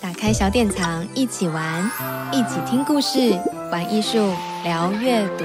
[0.00, 1.90] 打开小典藏，一起玩，
[2.32, 3.36] 一起听故事，
[3.72, 4.32] 玩艺术，
[4.62, 5.44] 聊阅读。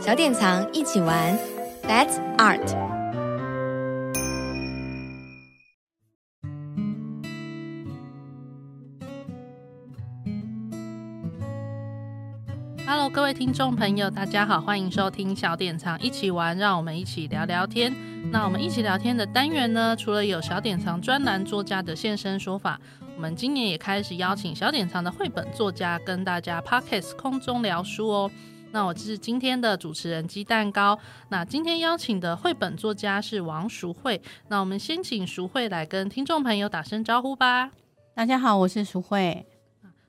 [0.00, 1.38] 小典藏一起玩
[1.82, 2.66] ，That's Art。
[12.86, 17.94] Hello，各位听众朋友，大家好，欢迎收听小典藏一起玩，让我们一起聊聊天。
[18.32, 22.80] 那我们一起聊天的单元呢，除了有小典藏专栏作家的现身说法。
[23.18, 28.30] 我们今年也开始邀请小典藏的绘本作家跟大家 Podcast 空中聊书哦。
[28.70, 30.96] 那我是今天的主持人鸡蛋糕。
[31.28, 34.22] 那今天邀请的绘本作家是王淑慧。
[34.46, 37.72] 那我们先请淑慧来跟听众朋友打声招呼吧。
[38.14, 39.44] 大家好，我是淑慧。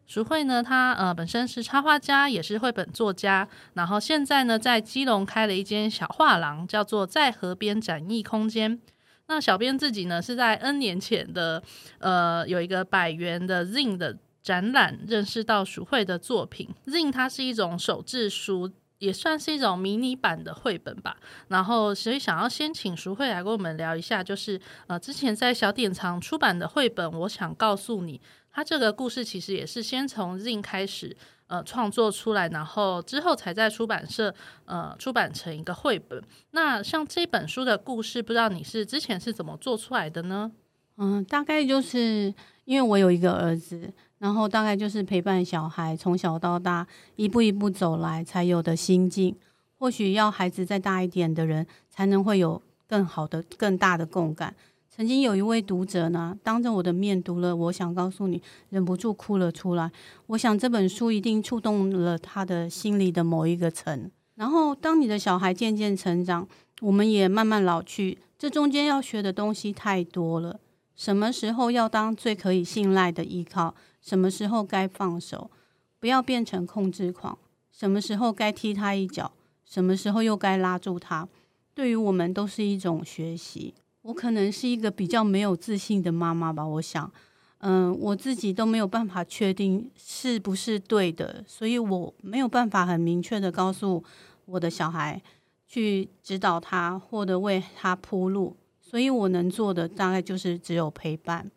[0.06, 3.48] 淑慧呢，她呃本身是插画家，也是绘本作家。
[3.74, 8.80] 然后现在呢，在基隆开了一间小画廊，叫做在河边展艺空间。
[9.30, 11.62] 那小编自己呢，是在 N 年前的，
[12.00, 16.68] 呃，有一个百元的 Zin 的展览，认识到淑慧的作品。
[16.88, 21.16] Zin 它是一种手制书，也算是一种迷你版的绘本吧。
[21.50, 28.20] 然后，所以想要先请淑慧来跟我们聊一下，就是呃，之前在小典藏出版的绘本，我想告诉你，
[28.52, 31.16] 它这个故事其实也是先从 Zin 开始。
[31.50, 34.34] 呃，创作出来，然后之后才在出版社
[34.66, 36.24] 呃出版成一个绘本。
[36.52, 40.52] 那像这本书的故事，不知道你是之前是怎么做出来的呢？
[40.98, 42.32] 嗯，大概就是
[42.66, 49.36] 因为我有一个儿子，然后大概就是陪伴小孩从小到大一步一步走来才有的心境。
[49.80, 54.54] 或许要孩子再大一点的人，才能会有更好的、更大的共感。
[55.00, 59.90] 曾经有一位读者呢，当着我的面读了，我想告诉你，忍不住哭了出来。
[60.26, 64.12] 我想这本书一定触动了他的心里的某一个层。
[64.36, 66.46] 然后，当你的小孩渐渐成长，
[66.82, 70.60] 我们也慢慢老去，这中间要学的东西太多了。
[70.98, 73.74] 什么时候要当最可以信赖的依靠？
[74.02, 75.50] 什么时候该放手？
[75.98, 77.40] 不要变成控制狂。
[77.72, 79.32] 什么时候该踢他一脚？
[79.64, 81.30] 什么时候又该拉住他？
[81.74, 83.74] 对于我们都是一种学习。
[84.02, 87.12] 我可能是一个比较没有自信的妈妈吧，我想，
[87.60, 94.04] 嗯，我自己都没有办法确定是不是对的，所以我没有办法很明确的告诉
[94.46, 95.22] 我的小孩
[95.68, 101.52] 去指导他或者为他铺路，所以我能做的大概就是只有陪伴。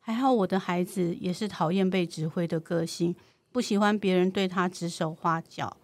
[0.00, 3.14] 还好我的孩子也是讨厌被指挥的个性，
[3.52, 5.76] 不喜欢别人对他指手画脚。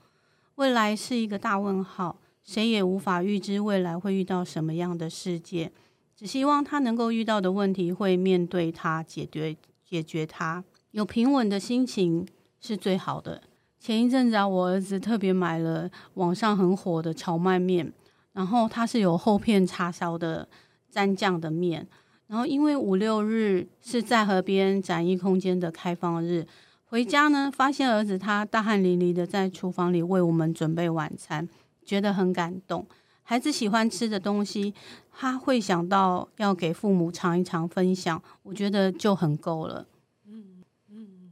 [0.56, 5.72] 未来是一个大问号，谁也无法预知未来会遇到什么样的世界。
[6.14, 10.62] 只希望他能够遇到的问题会面对他，解决解决他，
[10.92, 12.24] 有平稳的心情
[12.60, 13.42] 是最好的。
[13.80, 17.92] 前一阵子啊，我儿子特别买了网上很火的荞麦面，
[18.32, 20.48] 然后它是有厚片叉烧的
[20.92, 21.86] 蘸酱的面。
[22.26, 26.46] 然后因为五六日是在河边展艺空间的开放日，
[26.84, 31.46] 回家呢发现儿子他大汗淋漓的在厨房里为我们准备晚餐，
[31.84, 32.86] 觉得很感动。
[33.22, 34.74] 孩子喜欢吃的东西，
[35.10, 39.86] 他会想到要给父母尝一尝，分享，我觉得就很够了。
[40.26, 41.30] 嗯嗯，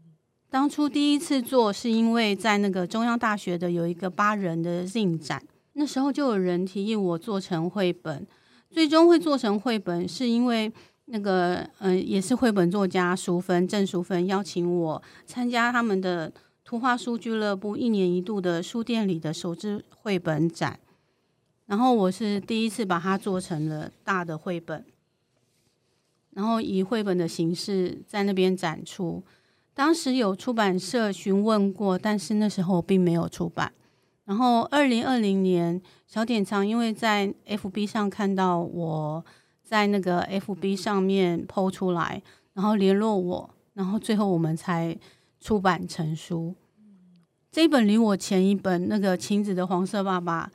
[0.49, 5.43] 当初第一次做是因为在那个中央大学的有一个八人的进展，
[5.75, 8.27] 那时候就有人提议我做成绘本，
[8.71, 10.73] 最终会做成绘本是因为
[11.07, 16.33] 那个嗯、也是绘本作家淑芬郑淑芬邀请我参加他们的
[16.73, 20.81] 图画书俱乐部一年一度的书店里的手制绘本展。
[21.67, 24.83] 然后我是第一次把它做成了大的绘本，
[26.31, 29.23] 然后以绘本的形式在那边展出。
[29.75, 33.71] 当时有出版社询问过，但是那时候并没有出版。
[34.25, 39.23] 然后二零二零年，小典藏因为在 FB 上看到我
[39.63, 42.23] 在那个 FB 上面 PO 出来，
[42.55, 44.99] 然后联络我，然后最后我们才
[45.39, 46.55] 出版成书。
[47.53, 50.51] 这一本离我前一本那个晴子的黄色爸爸。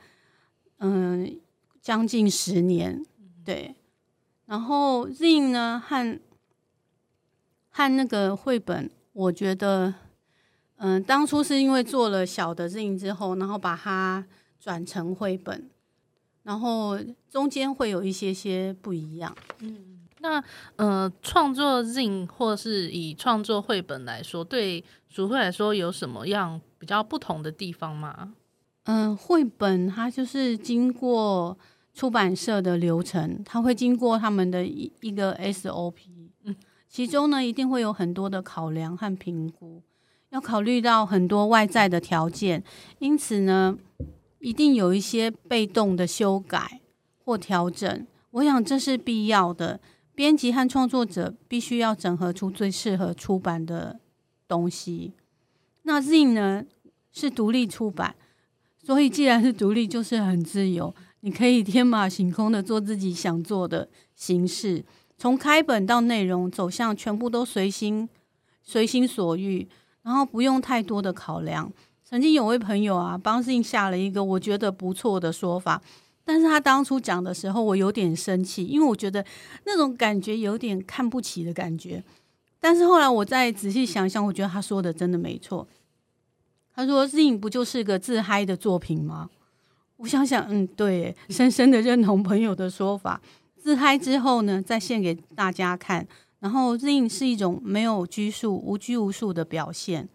[0.80, 1.40] 嗯，
[1.80, 3.04] 将近十年，
[3.44, 3.74] 对。
[4.46, 6.20] 然后 zin 呢，和
[7.70, 9.94] 和那个绘本，我觉得，
[10.76, 14.24] 嗯，当初是因为做了小的 zin 之后，然后把它
[14.60, 15.68] 转成绘本，
[16.44, 19.36] 然后中间会有一些些不一样。
[19.58, 20.42] 嗯，那
[20.76, 28.34] 呃，创作 zin 或是以创作绘本来说，对淑慧来说有什么样比较不同的地方吗？
[28.84, 31.58] 嗯，绘本它就是经过
[31.92, 35.92] 出版社的流程，它会经过他们的一一个 SOP，
[36.44, 36.56] 嗯，
[36.88, 39.82] 其中呢一定会有很多的考量和评估，
[40.30, 42.62] 要考虑到很多外在的条件，
[42.98, 43.76] 因此呢，
[44.38, 46.80] 一定有一些被动的修改
[47.24, 49.80] 或调整，我想这是必要的，
[50.14, 54.00] 编辑和创作者必须要整合出最适合出版的
[54.46, 55.12] 东西。
[55.88, 56.62] 那 Z 呢
[57.12, 58.14] 是独立出版，
[58.84, 64.84] 所以既然是独立，就是很自由，你可以天马行空的做自己想做的形式，
[65.16, 68.06] 从开本到内容走向，全部都随心
[68.62, 69.66] 随心所欲，
[70.02, 71.72] 然后不用太多的考量。
[72.04, 75.80] 曾经有位朋友啊，帮 Z 下了一个我觉得不错的说法。
[76.22, 79.24] 但是他当初讲的时候，我有点生气，因为我觉得
[79.64, 82.04] 那种感觉有点看不起的感觉。
[82.60, 85.66] 但是后来我再仔细想想，我觉得他说的真的没错。
[86.78, 89.28] 他说：“Zin 不就是个自嗨的作品吗？”
[89.98, 93.20] 我想想，嗯，对，深深的认同朋友的说法。
[93.56, 96.06] 自嗨之后呢，再献给大家看。
[96.38, 100.08] 然后，Zin 是一种没有拘束、无拘无束的表现。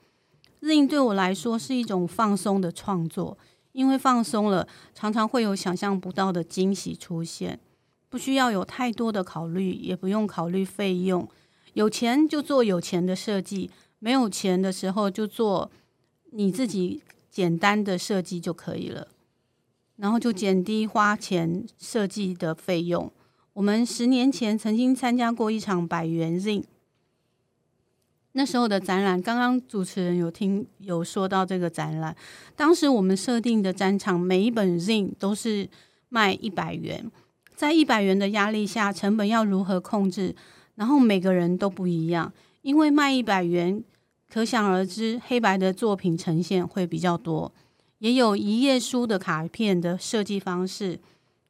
[0.61, 3.37] Zin 对我来说是一种放松的创作。
[3.73, 7.59] 因为放松了，常常会有想象不到的惊喜出现，
[8.07, 11.27] 不需要有太多的考虑，也不用考虑费用。
[11.73, 13.69] 有钱就做有钱的设计，
[13.99, 15.69] 没有钱的时候就做
[16.35, 19.07] 你自己简单的设计就可以了，
[19.97, 23.11] 然后就减低花钱设计的费用。
[23.53, 26.63] 我们十年前曾经参加过一场百元 Z，。
[28.31, 32.15] 那时候的展览，刚刚主持人有听有说到这个展览，
[32.55, 35.69] 当时我们设定的展场，每一本 Z 都是
[36.09, 37.11] 卖一百元，
[37.55, 40.35] 在一百元的压力下，成本要如何控制？
[40.73, 42.33] 然后每个人都不一样，
[42.63, 43.83] 因为卖一百元，
[44.33, 47.53] 可想而知，黑白的作品呈现会比较多，
[47.99, 50.99] 也有一页书的卡片的设计方式。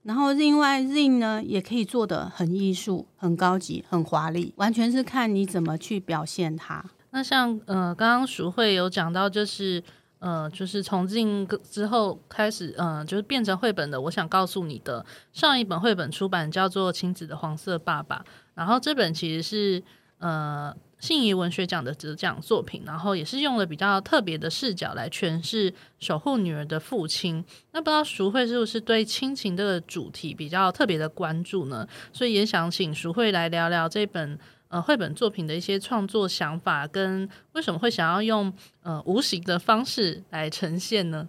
[0.01, 6.83] 然后另外 z i n 呢，也可以做得很艺术、很高级、很华丽，完全是看你怎么去表现它。
[7.11, 9.81] 那像呃，刚刚淑慧有讲到，就是
[10.19, 14.01] 呃，就是从 z 之后开始，呃，就是变成绘本的。
[14.01, 18.17] 我想告诉你的，上一本绘本出版叫做《晴子的黄色爸爸》，
[18.55, 19.81] 然后这本其实是
[20.23, 20.75] 呃。
[20.99, 27.43] 信谊文学奖的得奖作品，然后也是用了比较特别的视角来诠释守护女儿的父亲。
[27.73, 31.85] 那不知道淑慧是不是对亲情这个主题比较特别的关注呢？
[32.13, 34.39] 所以也想请淑慧来聊聊这本
[34.69, 38.53] 呃绘本作品的一些创作想法，跟为什么会想要用
[38.83, 41.27] 呃无形的方式来呈现呢？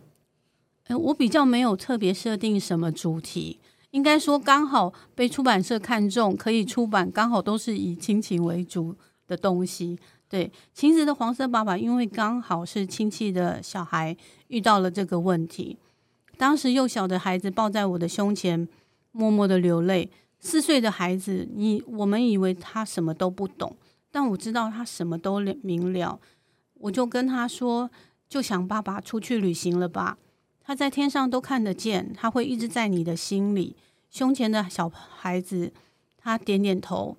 [0.86, 3.58] 诶，我比较没有特别设定什么主题，
[3.94, 8.94] 应该说刚好被出版社看中，可以出版，刚好都是以亲情为主。
[9.26, 9.98] 的东西，
[10.28, 14.14] 对，晴子的黄色爸爸，因为刚好是亲戚的小孩
[14.48, 15.78] 遇到了这个问题，
[16.36, 18.68] 当时幼小的孩子抱在我的胸前，
[19.12, 20.10] 默默的流泪。
[20.38, 23.74] 四岁的孩子，你我们以为他什么都不懂，
[24.10, 26.20] 但我知道他什么都明了。
[26.74, 27.90] 我就跟他说，
[28.28, 30.18] 就想爸爸出去旅行了吧？
[30.66, 33.76] 他在天上都看得见，他会一直在你的心里。
[34.10, 35.72] 胸前的小孩子，
[36.16, 37.16] 他点点头。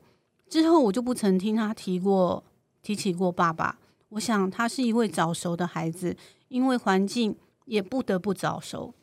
[0.50, 2.44] 之后我就不曾听他提过
[2.82, 3.78] 提起过爸爸。
[4.10, 6.16] 我想他是一位早熟的孩子，
[6.48, 8.94] 因为环境也不得不早熟。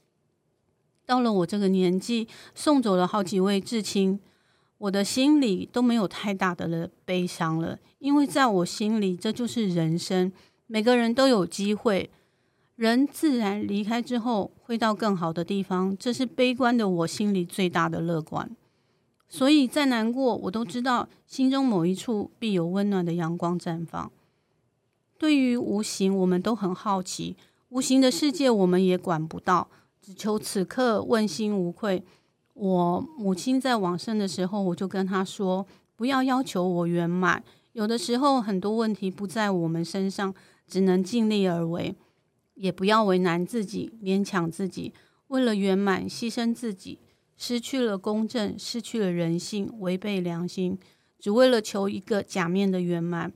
[1.05, 4.19] 到了我这个年纪，送走了好几位至亲，
[4.79, 10.33] 我的心里都没有太大的了悲伤了，因为在我心里这就是人生，
[10.67, 12.11] 每个人都有机会。
[12.83, 18.57] 人自然离开之后会到更好的地方，这是悲观的我心里最大的乐观。
[19.29, 24.11] 所以再难过，我都知道心中某一处必有温暖的阳光绽放。
[25.17, 27.37] 对于无形，我们都很好奇，
[27.69, 29.69] 无形的世界我们也管不到，
[30.01, 32.03] 只求此刻问心无愧。
[32.55, 40.35] 我母亲在往生的时候，我就跟她说，不要要求我圆满，有的时候很多问题不在我们身上，
[40.67, 41.95] 只能尽力而为，
[42.55, 44.93] 也不要为难自己，勉强自己，
[45.29, 46.99] 为了圆满牺牲自己。
[47.37, 50.79] 失去了公正，失去了人性，违背良心，
[51.19, 53.33] 只为了求一个假面的圆满。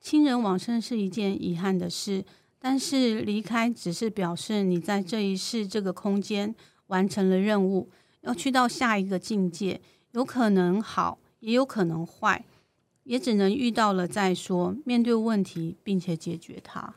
[0.00, 2.24] 亲人往生是一件遗憾的事，
[2.58, 6.54] 但是离开只是表示你在这一世这个空间
[6.86, 7.90] 完成了任务，
[8.22, 12.46] 要去到下一个境界，有可能好，也有可能坏，
[13.02, 16.94] 也只能遇到了再说，面对问题并且解决它。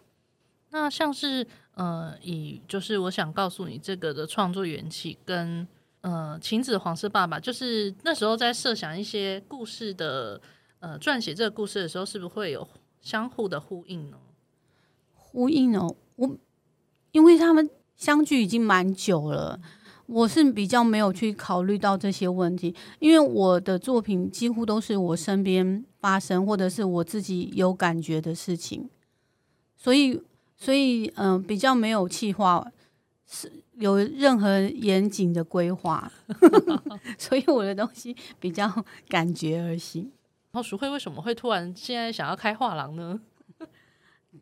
[0.71, 1.45] 那像是
[1.75, 5.67] 呃，以就是我想告诉你这个的创作缘起跟。
[6.01, 10.39] 呃，晴子黄色爸爸就是那时候在设想一些故事的，
[10.79, 12.65] 呃，撰写这个故事的时候，是不是会有
[13.01, 14.15] 相互的呼应呢？
[15.13, 16.37] 呼应哦，我
[17.11, 19.59] 因为他们相聚已经蛮久了，
[20.05, 28.89] 我是比较没有去考虑到这些问题，因为我的作品几乎都是我身边发生或者是我自己有感觉的事情，
[29.75, 30.21] 所以，
[30.59, 32.71] 所以，嗯、呃，比较没有计划
[33.25, 33.51] 是。
[33.79, 36.11] 有任何严谨的规划，
[37.17, 38.69] 所以我的东西比较
[39.07, 40.03] 感觉而行。
[40.51, 43.17] 然后淑慧为什么会突然现在想要开画廊呢？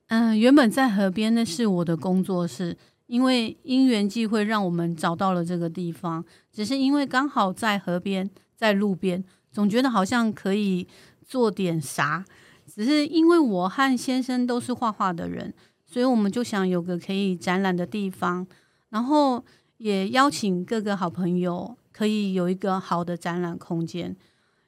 [0.08, 10.88] 嗯、 呃，原本在河边那是我的工作室，因为因缘际会让我们找到了这个地方，只是因为刚好在河边，在路边，总觉得好像可以
[11.24, 12.26] 做点啥。
[12.66, 15.54] 只是因为我和先生都是画画的人，
[15.88, 18.46] 所以我们就想有个可以展览的地方，
[18.90, 19.44] 然后
[19.78, 24.14] 也邀请各个好朋友，可以有一个好的展览空间。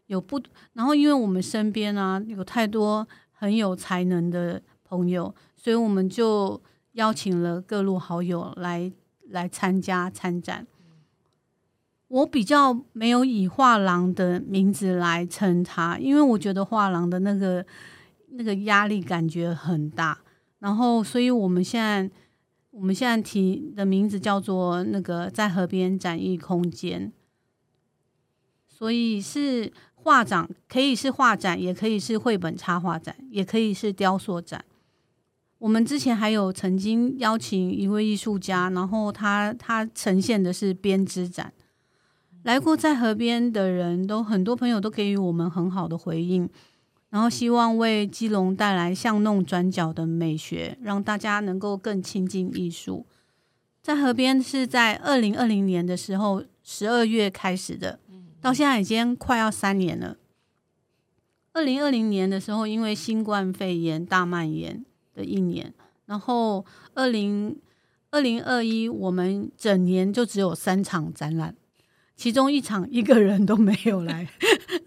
[0.07, 0.41] 有不，
[0.73, 6.59] 然后因为我们身边啊有太多很有才能的朋友，所以我们就
[6.93, 8.91] 邀请了各路好友来
[9.27, 10.65] 来参加参展。
[12.07, 17.63] 我比较没有以画廊的名字来称它，因为我觉得画廊的那个
[18.29, 20.17] 那个压力感觉很大。
[20.59, 22.09] 然后，所以我们现在
[22.71, 27.11] 我们现在提的名字叫做那个在河边展艺空间，
[28.67, 29.71] 所以是。
[30.01, 34.63] 画展可以是画展，也可以是绘本插画展，也可以是雕塑展。
[35.57, 41.51] 我们之前还有曾经邀请一位艺术家，然后他他呈现的是编织展。
[42.43, 46.49] 来过在河边的人都很多，朋友都给予我们很好的回应，
[47.09, 53.05] 然后希望为基隆带来巷弄转角的美学，让大家能够更亲近艺术。
[53.81, 57.99] 在河边是在二零二零年的时候十二月开始的。
[58.41, 60.15] 到现在已经快要三年了。
[61.51, 65.73] 二零二零年的时候，因为新冠肺炎大蔓延的一年，
[66.05, 67.59] 然后二零
[68.11, 71.53] 二零二一我们整年就只有三场展览，
[72.15, 74.29] 其中一场一个人都没有来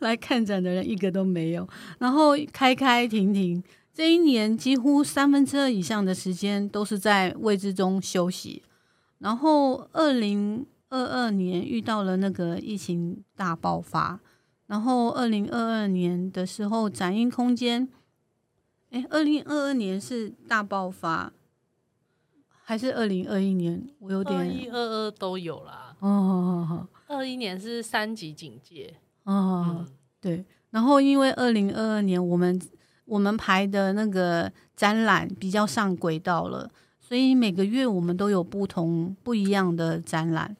[0.02, 1.68] 来看展的人一个都没有，
[1.98, 3.62] 然后开开停停，
[3.94, 8.62] 这一年几乎三分之二以上的时间都是在位置中休息，
[9.18, 10.66] 然后二零。
[10.94, 14.20] 二二年遇到了那个疫情大爆发，
[14.66, 17.88] 然后二零二二年的时候展映空间，
[18.90, 21.32] 哎，二零二二年是大爆发，
[22.62, 23.88] 还是二零二一年？
[24.00, 25.96] 我有点二一二二都有啦。
[26.00, 28.94] 哦，二一年是三级警戒。
[29.24, 29.86] 哦，嗯、
[30.20, 30.44] 对。
[30.70, 32.60] 然后因为二零二二年我们
[33.04, 40.56] 我们排的那个展览比较上轨道了，所以每个月我们都有不同不一样的展览。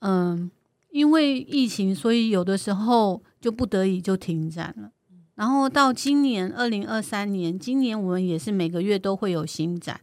[0.00, 0.50] 嗯，
[0.90, 4.90] 因为疫情，所以有的时候就不得已就停展了。
[5.36, 10.00] 然后到今年二零二三年，今年我们也是每个月都会有新展。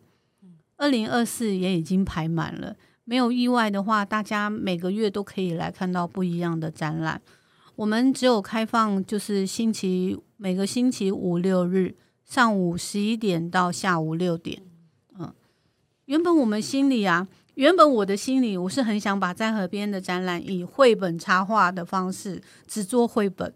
[0.77, 7.21] 二零二四也已经排满了，没有意外的话，大家每个月都可以来看到不一样的展览。
[7.75, 14.61] 我们只有开放就是星期每个星期五六日上午十一点到下午六点。
[15.17, 15.33] 嗯，
[16.05, 17.27] 原本我们心里啊。
[17.55, 23.53] 原本我的心里，我是很想把在河边的展览以绘本插画的方式只做绘本，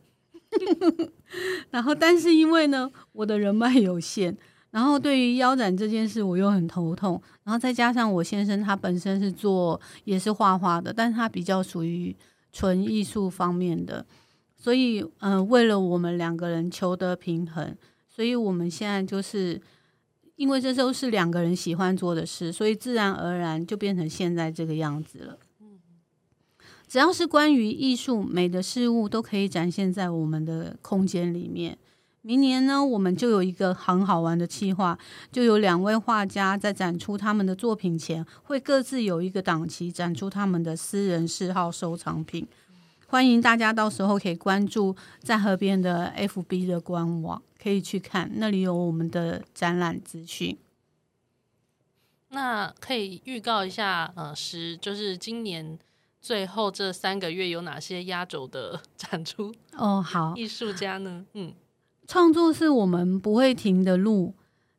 [1.71, 4.37] 然后但是因为呢，我的人脉有限，
[4.75, 12.13] 然后对于腰斩这件事我又很头痛，然后再加上我先生他本身是做也是画画的，但是他比较属于
[12.51, 14.05] 纯艺术方面的，
[14.57, 17.73] 所以嗯、为了我们两个人求得平衡，
[18.09, 19.61] 所以我们现在就是。
[20.37, 25.37] 因为这都是两个人喜欢做的事，所以自然而然就变成现在这个样子了。
[26.89, 31.77] 只要是关于艺术美的事物，都可以展现在我们的空间里面。
[32.25, 34.97] 明年呢，我们就有一个很好玩的计划，
[35.31, 42.47] 就有两位画家在展出他们的作品前，会各自有一个档期展出他们的私人嗜好收藏品。
[43.05, 47.39] 欢迎大家到时候可以关注在河边的 FB 的官网。
[47.61, 50.57] 可以去看，那里有我们的展览资讯。
[52.29, 55.77] 那可以预告一下，呃，是就是今年
[56.19, 59.53] 最后这三个月有哪些压轴的展出？
[59.77, 61.25] 哦，好，艺术家呢？
[61.33, 61.53] 嗯，
[62.07, 64.33] 创作是我们不会停的路，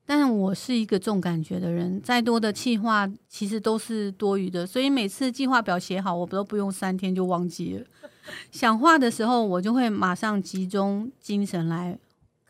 [0.04, 7.86] 但我是一个重感觉的人，再多的计划其实都是多余的，所以每次计划表写好，我都不用三天就忘记了。
[8.50, 11.98] 想画的时候，我就会马上集中精神来。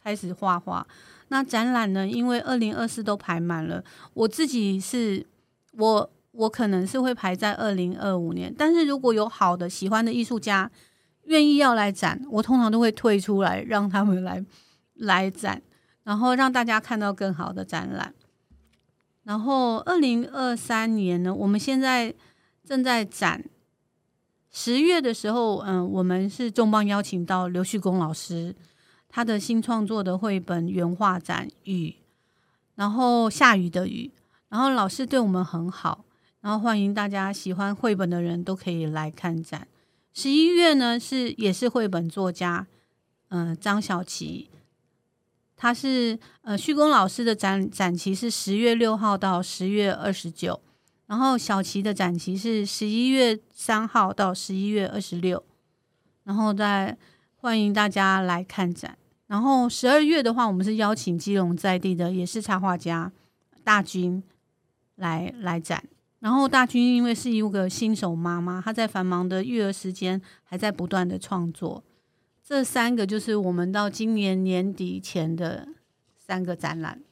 [0.02, 0.86] 开始画画，
[1.30, 2.06] 那展览呢？
[2.06, 3.82] 因为二零二四都排满了，
[4.14, 5.26] 我自己是
[5.72, 10.70] 我我可能是会排在二零二五年，但是如果有好的喜欢的艺术家
[11.24, 14.40] 愿意要来展，我通常都会退出来让他们来
[14.96, 15.62] 来展，
[16.04, 18.14] 然后让大家看到更好的展览。
[19.24, 22.14] 然后二零二三年呢，我们现在
[22.64, 23.44] 正在展，
[24.50, 28.54] 十月的时候，嗯，我们是重磅邀请到刘旭公老师。
[29.08, 31.94] 他的新创作的绘本原画展雨，
[32.74, 34.10] 然后下雨的雨，
[34.50, 36.04] 然后老师对我们很好，
[36.42, 39.66] 然后欢迎大家喜欢绘本的人都可以来看展。
[40.12, 42.66] 十一月呢是也是绘本作家，
[43.28, 44.50] 嗯、张小琪，
[45.56, 50.60] 他是呃旭恭老师的展展期是十月六号到十月二十九，
[51.06, 55.42] 然后小琪的展期是十一月三号到十一月二十六，
[56.24, 56.96] 然后再
[57.36, 58.98] 欢迎大家来看展。
[59.26, 63.10] 然后十二月的话，我们是邀请基隆在地的也是插画家
[63.64, 64.22] 大军
[64.94, 65.82] 来来展。
[66.20, 71.82] 然后大军因为是一个新手妈妈，她在繁忙的育儿时间还在不断的创作。
[72.46, 75.66] 这三个就是我们到今年年底前的
[76.16, 77.02] 三个展览。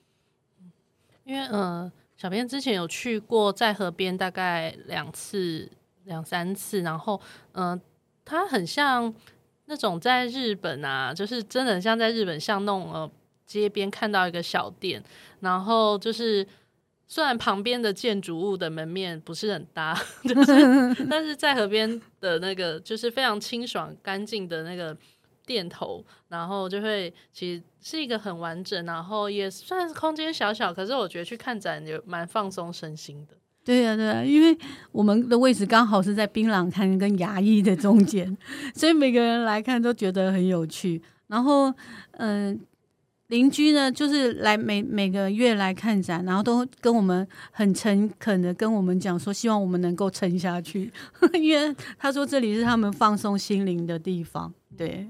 [1.25, 5.69] 因为呃，小编之前有去过在河边大概两次
[6.05, 7.21] 两三次，然后
[7.53, 7.81] 嗯，
[8.25, 9.13] 它、很像。
[9.67, 13.11] 那种在日本啊，就是真的很像在日本巷弄呃
[13.47, 15.03] 街边看到一个小店，
[15.41, 16.47] 然后就是
[17.09, 19.99] 虽然旁边的建筑物的门面不是很大，
[20.29, 24.95] 就是但是在河边的那个就是非常清爽干净的那个
[25.47, 33.35] 店头，然后就会其实是一个很完整，然后也算是空间小小，可是我觉得去看展也蛮放松身心的。
[33.65, 34.57] 对呀、啊，对呀、啊，因为
[34.93, 38.37] 我们的位置刚好是在槟榔摊跟牙医的中间，
[38.75, 41.01] 所以每个人来看都觉得很有趣。
[41.29, 41.73] 然后，
[42.19, 42.61] 嗯、
[43.29, 50.93] 邻居呢，就是来每每个月来看展，然后都跟我们很诚恳的跟我们讲说，希望我们能够撑下去，
[51.33, 54.53] 因为他说这里是他们放松心灵的地方。
[54.77, 55.09] 对，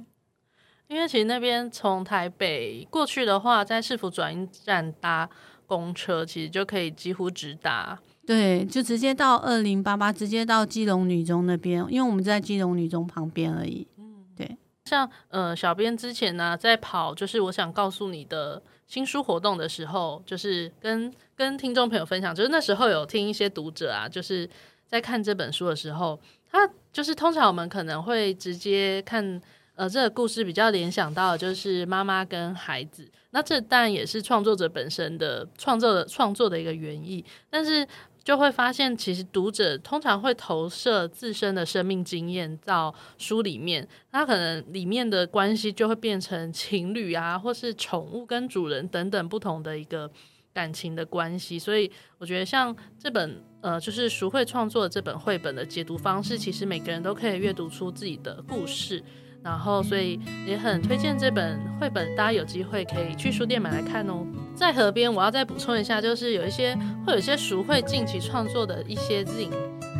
[0.94, 5.28] 因为其实那边从台北过去的话，在市府转运站搭
[5.66, 7.98] 公车，其实就可以几乎直达。
[8.24, 13.84] 对，就直接到二零八八，直接到基隆女中那边，因为我们在基隆女中旁边而已。
[13.98, 14.56] 嗯，对。
[14.84, 24.48] 像呃，小编之前呢在跑，就是我想告诉你的新书活动的时候，就是跟跟听众朋友分享，就是那时候有听一些读者啊，就是
[24.86, 29.40] 在看这本书的时候，他就是通常我们可能会直接看
[29.74, 37.86] 呃这个故事比较联想到的就是妈妈跟孩子，那这当然也是创作者本身的创作的创作的一个原意，但是。
[38.24, 50.10] 就会发现，其实读者通常会投射自身的生命经验到书里面，他可能里面的关系就会变成情侣啊，或是宠物跟主人等等不同的一个
[50.54, 51.58] 感情的关系。
[51.58, 59.04] 所以我觉得，像这本呃，就是淑慧创作这本绘本的解读方式，其实每个人都可以阅读出自己的故事。
[59.44, 64.26] 然后，所以也很推荐这本绘本，大家有机会可以去书店买来看哦。
[64.54, 66.74] 在河边，我要再补充一下，就是有一些
[67.06, 69.50] 会有一些熟会近期创作的一些字影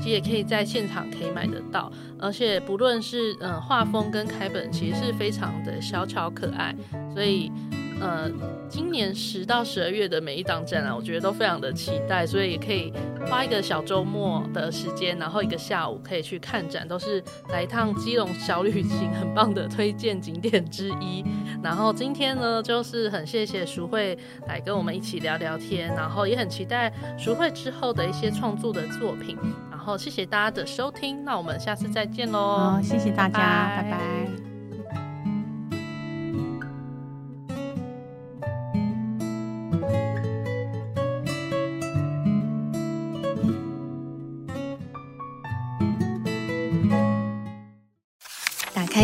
[0.01, 1.93] 其实也可以在现场可以买得到。
[2.19, 6.75] 而且不论是嗯画风跟开本，其实是非常的小巧可爱，
[7.13, 7.53] 所以。
[8.01, 8.31] 呃，
[8.69, 12.93] 今年十到十二月的每一档展览，我觉得都非常的期待，所以也可以
[13.27, 21.25] 花一个小周末的时间，然后一个下午可以去看展，都是来一趟基隆小旅行，很棒的推荐景点之一。
[21.63, 29.39] 然后今天呢，就是很谢谢淑慧来跟我们一起聊聊天，然后也很期待淑慧之后的一些创作的作品。
[29.71, 32.39] 然后谢谢大家的收听，那我们下次再见喽！
[32.59, 34.44] 好，谢谢大家，拜拜。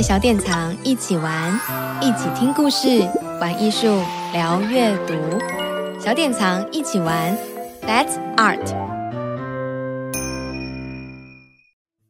[0.02, 1.52] 小典藏，一起玩，
[2.00, 3.06] 一起听故事，
[3.40, 5.14] 玩艺术，聊阅读。
[6.00, 7.36] 小典藏，一起玩
[7.82, 8.89] ，That's Art。